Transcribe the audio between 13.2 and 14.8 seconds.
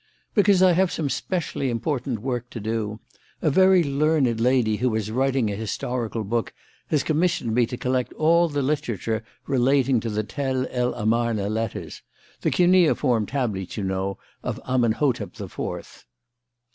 tablets, you know, of